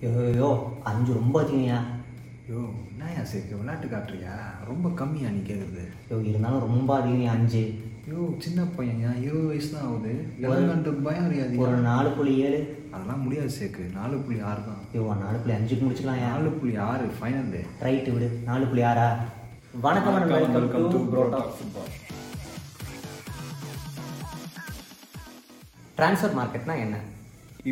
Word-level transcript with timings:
ஐயோ 0.00 0.48
அஞ்சு 0.88 1.10
ரொம்ப 1.20 1.36
அதிகம்யா? 1.42 1.78
யோ 2.50 2.60
என்னயா 2.90 3.22
சேர்க்க 3.30 3.58
விளையாட்டு 3.60 3.86
காட்டுறியா 3.92 4.34
ரொம்ப 4.68 4.88
கம்மியா 5.00 5.28
நீ 5.34 5.40
கேட்குறது 5.48 5.84
ஐயோ 6.06 6.18
இருந்தாலும் 6.30 6.64
ரொம்ப 6.66 6.90
அதிகம்யா 6.98 7.32
அஞ்சு? 7.38 7.62
யோ 8.10 8.20
சின்ன 8.44 8.60
பையன்யா 8.76 9.10
இருபது 9.24 9.46
வயசு 9.50 9.70
தான் 9.72 9.86
ஆகுது 9.88 10.12
விளையாண்டு 10.42 10.92
பயம் 11.06 11.26
அறியாது 11.28 11.58
ஒரு 11.64 11.76
நாலு 11.88 12.10
புள்ளி 12.18 12.34
ஏழு? 12.46 12.60
அதெல்லாம் 12.92 13.24
முடியாது 13.24 13.50
சேக்கு 13.56 13.82
நாலு 13.98 14.14
புள்ளி 14.24 14.38
ஆறு 14.50 14.60
தான். 14.68 14.80
ஐயோ 14.92 15.14
நாலு 15.24 15.38
புள்ளி 15.40 15.54
அஞ்சுக்கு 15.56 15.84
முடிச்சுக்கலாம் 15.86 16.22
நாலு 16.28 16.50
புள்ளி 16.60 16.76
ஆறு 16.88 17.06
ஃபைனல் 17.18 17.50
ரைட்டு 17.86 18.12
விடு. 18.14 18.28
நாலு 18.50 18.66
புள்ளி 18.70 18.84
ஆறா? 18.92 19.08
வணக்கம் 19.86 20.16
ப்ரோட்டாக் 21.12 21.50
ஃபுட்பால் 21.56 21.92
ட்ரான்ஸ்ஃபர் 25.98 26.36
மார்க்கெட்னா 26.38 26.76
என்ன? 26.84 26.96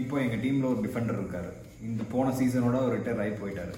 இப்போ 0.01 0.15
எங்கள் 0.23 0.43
டீமில் 0.45 0.71
ஒரு 0.73 0.81
டிஃபெண்டர் 0.87 1.19
இருக்காரு. 1.21 1.51
இந்த 1.89 2.03
போன 2.13 2.33
சீசனோட 2.39 2.77
ஒரு 2.85 2.95
ரிட்டையர் 2.97 3.23
ஆகி 3.25 3.35
போயிட்டாரு. 3.43 3.75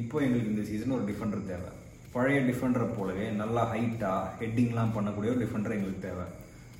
இப்போ 0.00 0.16
எங்களுக்கு 0.24 0.52
இந்த 0.54 0.64
சீசன் 0.70 0.96
ஒரு 0.96 1.06
டிஃபெண்டர் 1.10 1.48
தேவை. 1.52 1.70
பழைய 2.14 2.40
டிஃபெண்டரை 2.48 2.88
போலவே 2.98 3.24
நல்லா 3.40 3.62
ஹைட்டாக 3.72 4.28
ஹெட்டிங்லாம் 4.40 4.94
பண்ணக்கூடிய 4.96 5.32
ஒரு 5.34 5.42
டிஃபெண்டர் 5.44 5.76
எங்களுக்கு 5.76 6.06
தேவை. 6.08 6.26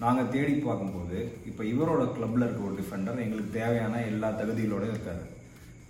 நாங்கள் 0.03 0.31
தேடி 0.35 0.53
பார்க்கும்போது 0.67 1.19
இப்போ 1.51 1.63
இவரோட 1.73 2.03
கிளப்பில் 2.17 2.47
இருக்க 2.47 2.63
ஒரு 2.69 2.77
டிஃபெண்டர் 2.81 3.23
எங்களுக்கு 3.25 3.57
தேவையான 3.61 4.03
எல்லா 4.11 4.29
தகுதிகளோடையும் 4.41 4.95
இருக்காரு. 4.97 5.25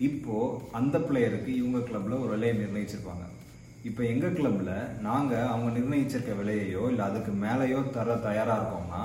இப்போது 0.08 0.58
அந்த 0.78 0.96
பிளேயருக்கு 1.08 1.50
இவங்க 1.60 1.80
கிளப்பில் 1.88 2.22
ஒரு 2.24 2.32
விலையை 2.34 2.54
நிர்ணயிச்சிருப்பாங்க. 2.62 3.24
இப்போ 3.88 4.02
எங்கள் 4.12 4.36
கிளப்பில் 4.38 4.74
நாங்கள் 5.06 5.50
அவங்க 5.52 5.70
நிர்ணயிச்சிருக்க 5.78 6.32
விலையையோ 6.40 6.82
இல்லை 6.92 7.04
அதுக்கு 7.10 7.32
மேலேயோ 7.44 7.80
தர 7.96 8.16
தயாராக 8.26 8.60
இருக்கோம்னா 8.60 9.02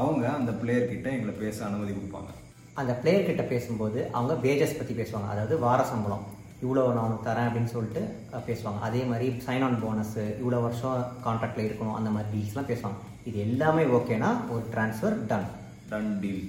அவங்க 0.00 0.24
அந்த 0.38 0.52
பிளேயர்கிட்ட 0.60 1.08
எங்களை 1.16 1.34
பேச 1.44 1.64
அனுமதி 1.68 1.92
கொடுப்பாங்க. 1.94 2.32
அந்த 2.80 2.92
பிளேயர் 3.00 3.26
கிட்ட 3.28 3.42
பேசும்போது 3.52 3.98
அவங்க 4.16 4.34
வேஜஸ் 4.44 4.78
பற்றி 4.78 4.94
பேசுவாங்க. 5.00 5.28
அதாவது 5.32 5.54
வார 5.64 5.80
சம்பளம். 5.92 6.24
இவ்வளோ 6.64 6.82
நான் 6.94 7.06
உனக்கு 7.06 7.26
தரேன் 7.28 7.48
அப்படின்னு 7.48 7.72
சொல்லிட்டு 7.74 8.02
பேசுவாங்க. 8.48 8.80
அதே 8.88 9.02
மாதிரி 9.10 9.26
சைன் 9.46 9.64
ஆன் 9.66 9.80
போனஸ் 9.84 10.16
இவ்வளோ 10.42 10.60
வருஷம் 10.66 11.00
கான்ட்ராக்டில் 11.26 11.66
இருக்கணும் 11.68 11.98
அந்த 11.98 12.10
மாதிரி 12.14 12.28
டீல்ஸ்லாம் 12.34 12.70
பேசுவாங்க. 12.72 12.98
இது 13.28 13.38
எல்லாமே 13.46 13.84
ஓகேனா 13.98 14.30
ஒரு 14.54 14.64
ட்ரான்ஸ்ஃபர் 14.74 15.16
டன் 15.30 15.48
டன் 15.90 16.12
டீல் 16.22 16.44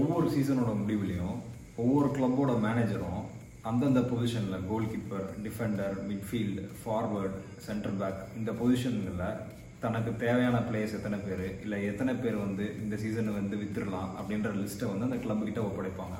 ஒவ்வொரு 0.00 0.26
சீசனோட 0.34 0.72
முடிவுலையும் 0.82 1.36
ஒவ்வொரு 1.84 2.08
கிளப்போட 2.16 2.52
மேனேஜரும் 2.66 3.22
அந்தந்த 3.70 4.00
பொசிஷனில் 4.10 4.66
goalkeeper 4.92 5.26
defender 5.44 5.94
midfield 6.08 6.64
forward 6.80 7.38
centre 7.66 7.96
back 8.02 8.20
இந்த 8.40 8.50
பொசிஷன்களில் 8.60 9.40
தனக்கு 9.82 10.10
தேவையான 10.22 10.56
பிளேயர்ஸ் 10.68 10.94
எத்தனை 10.98 11.18
பேர்? 11.24 11.46
இல்லை 11.64 11.78
எத்தனை 11.90 12.12
பேர் 12.22 12.36
வந்து 12.44 12.64
இந்த 12.82 12.94
சீசனை 13.02 13.32
வந்து 13.40 13.56
வித்துடலாம் 13.62 14.10
அப்படின்ற 14.20 14.50
லிஸ்ட்டை 14.60 14.86
வந்து 14.92 15.06
அந்த 15.08 15.18
கிளப்புக்கிட்ட 15.24 15.60
ஒப்படைப்பாங்க. 15.68 16.16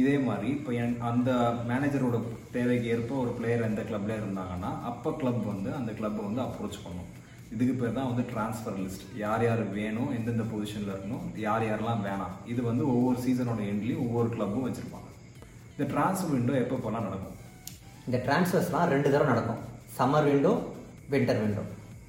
இதே 0.00 0.14
மாதிரி 0.28 0.48
இப்போ 0.58 0.70
என் 0.82 0.94
அந்த 1.10 1.30
மேனேஜரோட 1.70 2.16
தேவைக்கு 2.54 2.86
ஏற்ப 2.94 3.14
ஒரு 3.24 3.32
பிளேயர் 3.38 3.66
எந்த 3.68 3.82
கிளப்பில் 3.88 4.18
இருந்தாங்கன்னா 4.20 4.70
அப்போ 4.90 5.10
கிளப் 5.20 5.42
வந்து 5.52 5.70
அந்த 5.80 5.90
கிளப்பை 5.98 6.22
வந்து 6.28 6.42
அப்ரோச் 6.46 6.80
பண்ணும். 6.86 7.10
இதுக்கு 7.54 7.74
பேர் 7.80 7.96
தான் 7.98 8.10
வந்து 8.10 8.24
ட்ரான்ஸ்ஃபர் 8.32 8.80
லிஸ்ட் 8.84 9.04
யார் 9.24 9.44
யார் 9.46 9.62
வேணும் 9.78 10.10
எந்தெந்த 10.16 10.46
பொசிஷனில் 10.52 10.92
இருக்கணும் 10.94 11.26
யார் 11.46 11.66
யாரெல்லாம் 11.68 12.02
வேணாம். 12.08 12.34
இது 12.52 12.60
வந்து 12.70 12.84
ஒவ்வொரு 12.94 13.20
சீசனோட 13.26 13.62
எண்ட்லேயும் 13.72 14.02
ஒவ்வொரு 14.06 14.28
கிளப்பும் 14.34 14.66
வச்சுருப்பாங்க. 14.68 15.08
இந்த 15.74 15.86
ட்ரான்ஸ்ஃபர் 15.94 16.34
விண்டோ 16.36 16.56
எப்போ 16.64 16.90
நடக்கும்? 16.98 17.38
இந்த 18.08 18.18
டிரான்ஸ்ஃபர்ஸ்லாம் 18.26 18.90
ரெண்டு 18.94 19.08
தடவை 19.12 19.28
நடக்கும். 19.34 19.62
Summer 19.98 20.28
window 20.32 20.54
winter 21.14 21.42
window 21.44 21.64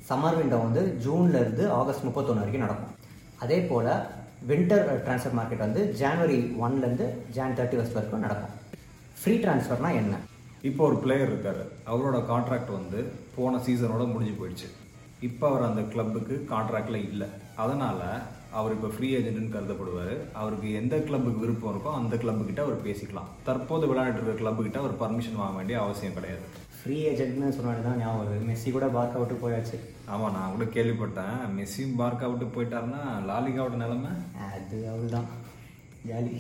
summer 0.09 0.37
window 0.39 0.57
வந்து 0.65 0.81
ஜூன்ல 1.03 1.39
இருந்து 1.43 1.63
ஆகஸ்ட் 1.79 2.05
முப்பத்தொன்று 2.07 2.41
வரைக்கும் 2.43 2.65
நடக்கும். 2.65 2.93
அதே 3.43 3.57
போல் 3.69 3.91
வின்டர் 4.49 4.87
ட்ரான்ஸ்ஃபர் 5.05 5.35
மார்க்கெட் 5.37 5.65
வந்து 5.65 5.81
ஜான்வரி 5.99 6.37
ஒன்லேருந்து 6.63 7.05
ஜான் 7.35 7.55
தேர்ட்டி 7.59 7.77
ஃபஸ்ட் 7.79 7.97
வரைக்கும் 7.97 8.25
நடக்கும். 8.25 8.53
ஃப்ரீ 9.21 9.35
ட்ரான்ஸ்ஃபர்னால் 9.43 9.99
என்ன? 10.01 10.15
இப்போ 10.69 10.81
ஒரு 10.89 10.97
பிளேயர் 11.03 11.31
இருக்கார். 11.31 11.61
அவரோட 11.91 12.17
கான்ட்ராக்ட் 12.31 12.71
வந்து 12.79 12.99
போன 13.35 13.59
சீசனோட 13.67 14.05
முடிஞ்சு 14.13 14.35
போயிடுச்சு. 14.39 14.69
இப்போ 15.27 15.45
அவர் 15.49 15.67
அந்த 15.69 15.81
கிளப்புக்கு 15.93 16.35
கான்ட்ராக்டில் 16.53 17.05
இல்லை. 17.09 17.27
அதனால் 17.63 18.03
அவர் 18.59 18.75
இப்போ 18.75 18.89
ஃப்ரீ 18.95 19.07
ஏஜென்ட்னு 19.17 19.53
கருதப்படுவார். 19.55 20.15
அவருக்கு 20.41 20.67
எந்த 20.81 20.95
கிளப்புக்கு 21.07 21.43
விருப்பம் 21.43 21.71
இருக்கோ 21.73 21.93
அந்த 22.01 22.15
கிளப்புக்கிட்ட 22.23 22.61
அவர் 22.65 22.85
பேசிக்கலாம். 22.87 23.31
தற்போது 23.47 23.85
விளையாட்டு 23.91 24.19
இருக்கிற 24.19 24.37
கிளப்புக்கிட்ட 24.41 24.79
அவர் 24.83 24.99
பர்மிஷன் 25.03 25.41
வாங்க 25.41 25.57
வேண்டிய 25.59 25.79
அவசியம் 25.85 26.17
கிடையாது. 26.19 26.45
ஃப்ரீ 26.85 26.97
ஏஜென்ட்னு 27.09 27.47
சொன்னாடி 27.57 27.79
தான் 27.85 27.99
ஞாபகம் 27.99 28.19
வருது. 28.19 28.47
மெஸ்ஸி 28.47 28.71
கூட 28.73 28.87
பார்க்க 28.95 29.21
விட்டு 29.21 29.35
போயாச்சு. 29.43 29.77
ஆமா 30.13 30.27
நான் 30.35 30.51
கூட 30.55 30.65
கேள்விப்பட்டேன். 30.75 31.37
மெஸ்ஸியும் 31.55 31.95
பார்க்கா 32.01 32.25
விட்டு 32.31 32.47
போயிட்டாருன்னா 32.55 32.99
லாலிகாவோட 33.29 33.75
நிலைமை? 33.83 34.11
அது 34.49 34.77
அவ்வளோதான் 34.91 35.25
ஜாலி. 36.09 36.35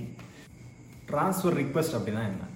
ட்ரான்ஸ்ஃபர் 1.09 1.57
ரிக்வெஸ்ட் 1.61 1.97
அப்படின்னா 1.99 2.23
என்ன? 2.31 2.51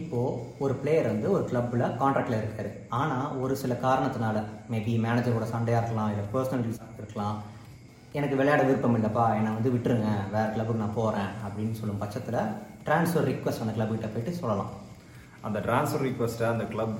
இப்போது 0.00 0.38
ஒரு 0.64 0.76
பிளேயர் 0.82 1.10
வந்து 1.12 1.28
ஒரு 1.36 1.44
கிளப்பில் 1.50 1.84
கான்ட்ராக்டில் 2.02 2.40
இருக்காரு. 2.42 2.72
ஆனால் 3.00 3.34
ஒரு 3.42 3.56
சில 3.64 3.80
காரணத்தினால 3.86 4.44
மேபி 4.74 4.94
மேனேஜரோட 5.08 5.48
சண்டையாக 5.56 5.82
இருக்கலாம் 5.82 6.12
இல்லை 6.14 6.26
பர்சனல் 6.36 6.66
இருக்கலாம். 7.02 7.36
எனக்கு 8.18 8.40
விளையாட 8.42 8.62
விருப்பம் 8.70 8.98
இல்லைப்பா 9.00 9.28
என்னை 9.40 9.52
வந்து 9.58 9.76
விட்டுருங்க 9.76 10.10
வேறு 10.36 10.52
கிளப்புக்கு 10.54 10.84
நான் 10.86 10.98
போகிறேன் 11.02 11.32
அப்படின்னு 11.46 11.78
சொல்லும் 11.82 12.02
பட்சத்தில் 12.04 12.42
ட்ரான்ஸ்ஃபர் 12.88 13.30
ரிக்வஸ்ட் 13.32 13.64
அந்த 13.66 13.76
club 13.78 13.90
கிட்ட 13.96 14.08
போயிட்டு 14.16 14.40
சொல்லலாம். 14.42 14.72
அந்த 15.46 15.58
ட்ரான்ஸ்ஃபர் 15.66 16.04
ரிக்வெஸ்ட்டை 16.08 16.48
அந்த 16.54 16.66
கிளப் 16.72 16.96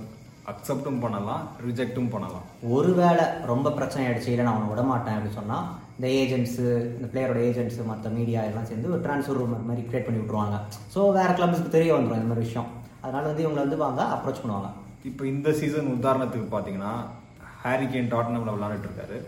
அக்செப்டும் 0.52 1.00
பண்ணலாம் 1.04 1.44
ரிஜெக்ட்டும் 1.66 2.12
பண்ணலாம். 2.14 2.44
ஒருவேளை 2.76 3.24
ரொம்ப 3.50 3.70
பிரச்சனை 3.78 4.02
ஆயிடுச்சு 4.06 4.32
இல்லை 4.32 4.44
நான் 4.46 4.56
அவனை 4.56 4.68
விட 4.72 4.82
மாட்டேன் 4.90 5.14
அப்படின்னு 5.16 5.38
சொன்னால் 5.38 5.66
இந்த 5.96 6.08
ஏஜென்ட்ஸு 6.20 6.66
இந்த 6.96 7.06
பிளேயரோட 7.12 7.40
ஏஜென்ட்ஸு 7.48 7.86
மற்ற 7.90 8.10
மீடியா 8.18 8.40
எல்லாம் 8.48 8.68
சேர்ந்து 8.70 8.92
ஒரு 8.94 9.02
ட்ரான்ஸ்ஃபர் 9.06 9.38
ரூம் 9.40 9.54
மாதிரி 9.70 9.84
கிரியேட் 9.88 10.06
பண்ணி 10.08 10.20
விட்ருவாங்க 10.22 10.58
ஸோ 10.94 11.00
வேறு 11.18 11.32
கிளப்ஸ்க்கு 11.38 11.74
தெரிய 11.76 11.92
வந்துடும் 11.96 12.20
இந்த 12.20 12.30
மாதிரி 12.30 12.46
விஷயம். 12.46 12.68
அதனால 13.04 13.24
வந்து 13.30 13.44
இவங்களை 13.44 13.62
வந்து 13.64 13.82
வாங்க 13.84 14.02
அப்ரோச் 14.16 14.42
பண்ணுவாங்க. 14.42 14.70
இப்போ 15.10 15.24
இந்த 15.32 15.48
சீசன் 15.60 15.94
உதாரணத்துக்கு 15.96 16.48
பார்த்தீங்கன்னா 16.54 16.92
ஹாரி 17.64 17.86
கேன் 17.94 18.12
டாட்னமில் 18.14 18.54
விளையாண்டுட்டு 18.54 18.88
இருக்காரு. 18.90 19.18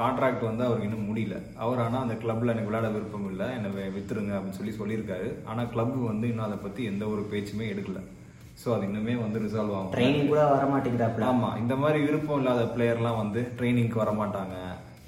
கான்ட்ராக்ட் 0.00 0.48
வந்து 0.48 0.64
அவருக்கு 0.66 0.88
இன்னும் 0.88 1.08
முடியல. 1.08 1.36
அவர் 1.62 1.80
ஆனால் 1.84 2.02
அந்த 2.04 2.14
கிளப்ல 2.22 2.52
எனக்கு 2.54 2.70
விளையாட 2.70 2.88
விருப்பம் 2.94 3.28
இல்லை. 3.32 3.46
என்னை 3.56 3.70
வித்துருங்க 3.96 4.32
அப்படின்னு 4.36 4.58
சொல்லி 4.60 4.74
சொல்லியிருக்காரு. 4.80 5.28
ஆனால் 5.50 5.70
கிளப் 5.74 5.96
வந்து 6.12 6.28
இன்னும் 6.32 6.48
அதை 6.48 6.58
பற்றி 6.64 6.84
எந்த 6.92 7.04
ஒரு 7.14 7.24
பேச்சுமே 7.32 7.66
எடுக்கல. 7.74 8.00
ஸோ 8.62 8.70
அது 8.74 8.86
இன்னுமே 8.88 9.14
வந்து 9.24 9.42
ரிசால்வ் 9.44 9.76
ஆகும் 9.76 9.92
ட்ரைனிங் 9.96 10.30
கூட 10.32 10.42
வர 10.54 10.64
மாட்டேங்கிறாப்ல 10.72 11.28
ஆமா 11.32 11.50
இந்த 11.62 11.76
மாதிரி 11.82 12.00
விருப்பம் 12.06 12.40
இல்லாத 12.42 12.64
பிளேயர்லாம் 12.74 13.20
வந்து 13.22 13.42
ட்ரைனிங்க்கு 13.58 14.02
வர 14.02 14.12
மாட்டாங்க 14.22 14.56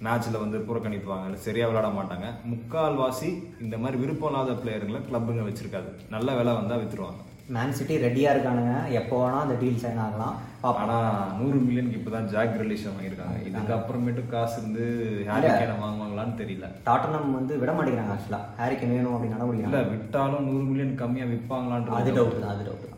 மேட்ச்ல 0.05 0.41
வந்து 0.43 0.59
புறக்கணிப்பாங்க. 0.69 1.27
இல்ல 1.29 1.39
சரியா 1.45 1.67
விளையாட 1.69 1.91
மாட்டாங்க. 1.99 2.27
முக்கால்வாசி 2.53 3.29
இந்த 3.65 3.77
மாதிரி 3.83 3.97
விருப்பம் 4.01 4.31
இல்லாத 4.31 4.55
பிளேயர்களை 4.63 5.01
கிளப்புங்க 5.07 5.45
வச்சிருக்காது. 5.47 5.91
நல்ல 6.15 6.29
வேலை 6.39 6.53
வந்தா 6.59 6.77
வித்துருவாங்க. 6.81 7.21
மேன் 7.55 7.75
சிட்டி 7.79 7.95
ரெடியாக 8.05 8.35
இருக்கானுங்க. 8.35 8.75
எப்போ 9.01 9.15
வேணால் 9.21 9.45
அந்த 9.45 9.57
டீல் 9.63 9.81
சைன் 9.83 10.03
ஆகலாம். 10.07 10.35
பாப்போம். 10.63 10.81
ஆனா 10.83 10.97
நூறு 11.39 11.59
மில்லியனுக்கு 11.67 11.99
இப்பதான் 12.01 12.29
ஜாக் 12.35 12.55
ரிலீஸ் 12.63 12.87
வாங்கியிருக்காங்க. 12.89 13.39
இதுக்கு 13.49 13.75
அப்புறமேட்டு 13.79 14.25
காசு 14.35 14.57
இருந்து 14.61 14.85
ஹாரி 15.31 15.49
கேனை 15.61 15.77
வாங்குவாங்களான்னு 15.85 16.41
தெரியல. 16.43 16.69
டாட்டனம் 16.89 17.37
வந்து 17.39 17.61
விட 17.63 17.73
மாட்டேங்கிறாங்க 17.79 18.17
ஆக்சுவலாக 18.17 18.51
ஹாரிக்கன் 18.63 18.95
வேணும் 18.97 19.15
அப்படின்னு 19.17 19.69
இல்ல 19.69 19.83
விட்டாலும் 19.95 20.49
நூறு 20.51 20.65
மில்லியன் 20.73 20.99
கம்மியா 21.05 21.27
அது 21.29 21.35
விற்பாங்களான்றது 21.37 22.17
டவுட் 22.19 22.43
தான் 22.45 22.55
அது 22.57 22.67
டவுட் 22.69 22.85
தான் 22.87 22.94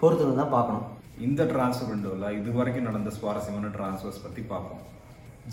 பொறுத்து 0.00 0.24
தான் 0.40 0.54
பார்க்கணும். 0.56 0.86
இந்த 1.26 1.42
டிரான்ஸ்ஃபர் 1.52 1.90
விண்டோல 1.92 2.30
இது 2.38 2.50
வரைக்கும் 2.58 2.88
நடந்த 2.88 3.10
சுவாரஸ்யமான 3.18 3.70
டிரான்ஸ்ஃபர்ஸ் 3.76 4.24
பத்தி 4.24 4.42
பார்ப்போம். 4.52 4.82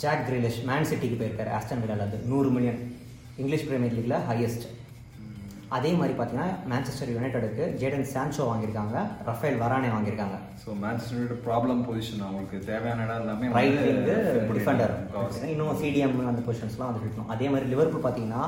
ஜாக் 0.01 0.25
கிரிலிஷ் 0.27 0.61
மேன் 0.69 0.89
சிட்டிக்கு 0.89 1.17
போயிருக்காரு. 1.19 1.51
ஆஸ்டன் 1.57 1.81
வில்லால 1.83 2.03
இருந்து 2.03 2.19
நூறு 2.31 2.49
மில்லியன் 2.55 2.81
இங்கிலீஷ் 3.41 3.67
பிரீமியர் 3.69 3.95
லீக்ல 3.99 4.17
ஹையஸ்ட் 4.29 4.65
அதே 5.75 5.91
மாதிரி 5.99 6.13
பார்த்தீங்கன்னா 6.17 6.49
மேன்செஸ்டர் 6.71 7.11
யுனைடெடுக்கு 7.13 7.63
ஜேடன் 7.79 8.05
சான்சோ 8.11 8.43
வாங்கியிருக்காங்க. 8.49 8.97
ரஃபேல் 9.29 9.57
வரானே 9.63 9.89
வாங்கியிருக்காங்க. 9.93 10.37
ஸோ 10.63 10.75
மேன்செஸ்டர் 10.83 11.41
ப்ராப்ளம் 11.47 11.81
பொசிஷன் 11.87 12.23
அவங்களுக்கு 12.27 12.59
தேவையான 12.69 13.05
இடம் 13.07 13.21
எல்லாமே 13.23 13.49
ரைட் 13.57 13.81
விங்கு 13.87 14.17
டிஃபெண்டர். 14.57 14.93
இன்னும் 15.53 15.79
சிடிஎம் 15.81 16.15
அந்த 16.33 16.43
பொசிஷன்ஸ்லாம் 16.47 16.89
வந்துட்டு 16.89 17.07
இருக்கணும் 17.07 17.33
அதே 17.35 17.49
மாதிரி 17.53 17.71
லிவர்பூல் 17.73 18.05
பார்த்தீங்கன்னா 18.05 18.43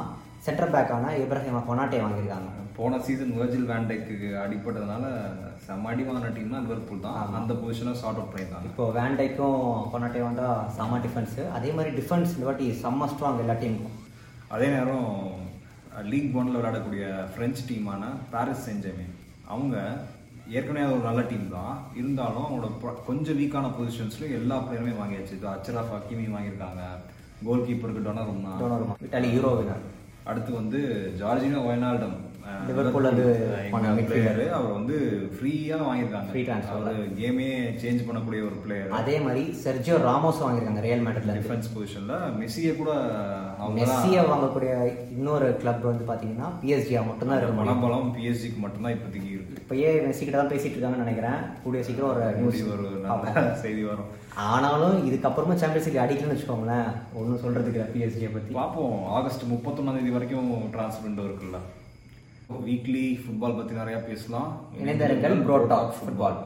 சென்டர் 0.46 0.74
பேக்கான 0.74 1.12
இப்ராஹிமா 1.24 1.62
கொனாட்டே 1.68 1.98
வாங்கியிருக்காங்க? 2.04 2.50
போன 2.78 2.98
சீசன் 3.06 3.38
வர்ஜில் 3.40 3.70
வேண்டைக்கு 3.72 4.16
அடிப்பட்டதுனால 4.42 5.06
செம்ம 5.66 5.90
அடி 5.92 6.04
வாங்கின 6.08 6.32
டீம்னா 6.36 6.60
லிவர்பூல் 6.66 7.06
தான். 7.06 7.34
அந்த 7.40 7.54
பொசிஷனை 7.62 7.94
சார்ட் 8.02 8.20
அவுட் 8.20 8.32
பண்ணியிருந்தாங்க. 8.34 8.70
இப்போ 8.72 8.84
வேண்டைக்கும் 8.98 9.64
கொனாட்டே 9.94 10.22
வந்தா 10.28 10.50
செம்ம 10.78 11.00
டிஃபென்ஸ் 11.06 11.38
அதே 11.58 11.72
மாதிரி 11.78 11.92
டிஃபென்ஸ் 12.00 12.36
இந்த 12.36 12.48
வாட்டி 12.50 12.68
செம்ம 12.84 13.08
ஸ்ட்ராங் 13.14 13.42
எல்லா 13.46 13.56
டீமுக்கும் 13.64 13.98
அதே 14.56 14.68
நேரம் 14.76 15.10
லீக் 16.12 16.38
ஒன்ல 16.40 16.56
விளையாடக்கூடிய 16.60 17.06
பிரெஞ்சு 17.36 17.64
டீமான 17.72 18.12
பாரிஸ் 18.34 18.68
செஞ்சமே 18.70 19.08
அவங்க 19.54 19.76
ஏற்கனவே 20.58 20.88
ஒரு 20.96 21.04
நல்ல 21.10 21.22
டீம் 21.30 21.48
தான். 21.58 21.76
இருந்தாலும் 22.00 22.46
அவங்களோட 22.46 22.94
கொஞ்சம் 23.10 23.38
வீக்கான 23.42 23.72
பொசிஷன்ஸ்ல 23.78 24.28
எல்லா 24.40 24.58
பிளேயருமே 24.66 24.94
வாங்கியாச்சு. 25.02 25.38
இது 25.40 25.48
அச்சராஃப் 25.56 25.94
ஹக்கீமி 25.96 26.26
வாங்கியிருக்காங்க. 26.36 26.84
கோல் 27.48 27.66
கீப்பருக்கு 27.68 28.06
டொனரும் 28.06 28.46
தான் 28.48 28.60
டோனருமா 28.62 28.96
இட்டாலி 29.06 29.30
யூரோ 29.36 29.50
வினர் 29.60 29.84
அடுத்து 30.28 30.52
வந்து 30.54 30.80
Georginio 31.20 31.60
Wijnaldum 31.64 32.18
Liverpool 32.68 33.08
midfielder. 33.08 34.06
Player 34.10 34.56
அவர் 34.58 34.72
வந்து 34.78 34.96
ஃப்ரீயா 35.36 35.78
வாங்கியிருக்காங்க. 35.88 36.32
Transfer. 36.48 36.76
அவர் 36.76 37.00
கேமே 37.20 37.48
சேஞ்ச் 37.84 38.06
பண்ணக்கூடிய 38.08 38.42
ஒரு 38.50 38.58
பிளேயர் 38.66 38.96
அதே 39.00 39.16
மாதிரி 39.26 39.44
செர்ஜியோ 39.64 39.98
ராமோஸ் 40.10 40.42
வாங்கியிருக்காங்க 40.44 40.84
ரியல் 40.88 41.04
மேட்ரிட்ல 41.06 41.36
டிஃபென்ஸ் 41.40 41.70
பொசிஷன்ல 41.76 42.18
மெஸ்ஸியை 42.42 42.74
கூட 42.82 42.92
அவங்க 43.62 43.78
மெஸ்ஸியை 43.82 44.24
வாங்கக்கூடிய 44.32 44.72
இன்னொரு 45.18 45.50
கிளப் 45.64 45.88
வந்து 45.92 46.08
பாத்தீங்கன்னா 46.12 46.50
பிஎஸ்ஜியா 46.62 47.02
மட்டும்தான் 47.10 47.40
இருக்க 47.40 47.62
மனபலம் 47.62 48.12
பிஎஸ்சிக்கு 48.18 48.60
மட்டும்தான் 48.66 48.96
இப்போதைக்கு 48.98 49.32
இருக்கு. 49.38 49.64
இப்பயே 49.64 49.90
மெஸ்ஸி 50.08 50.24
கிட்ட 50.26 50.38
தான் 50.42 50.54
பேசிட்டு 50.54 50.78
இருக்காங்கன்னு 50.78 51.06
நினைக்கிறேன். 51.06 51.40
கூடிய 51.64 51.84
சீக்கிரம் 51.88 52.12
ஒரு 52.14 52.26
நியூஸ் 52.40 52.64
ஒரு 52.76 52.88
செய்தி 53.64 53.84
வரும். 53.92 54.12
ஆனாலும் 54.54 54.96
இதுக்கப்புறமா 55.10 55.56
சாம்பியன்ஸ் 55.62 55.88
லீக் 55.90 56.04
அடிக்கலன்னு 56.04 56.36
வச்சுக்கோங்களேன் 56.36 56.90
ஒன்றும் 57.20 57.42
சொல்றதுக்கு 57.44 57.82
பிஎஸ்ஜியை 57.94 58.32
பத்தி. 58.34 58.52
பார்ப்போம். 58.60 58.98
ஆகஸ்ட் 59.18 59.44
முப்பத்தொன்னாம் 59.54 59.98
தேதி 60.00 60.14
வரைக்கும் 60.18 60.50
டிரான்ஸ்ஃபர் 60.74 61.06
விண்டோ 61.08 61.26
இருக்குல்ல. 61.30 61.60
வீக்லி 62.50 63.06
ஃபுட்பால் 63.22 63.56
பத்தி 63.56 63.74
நிறைய 63.74 63.98
பேசலாம். 64.10 64.50
இணைந்தார்கள் 64.82 65.36
ப்ரோ 65.46 65.58
டாக் 65.72 65.96
ஃபுட்பால் 65.98 66.38